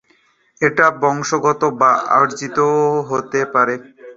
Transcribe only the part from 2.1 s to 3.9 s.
অর্জিত হতে পারে।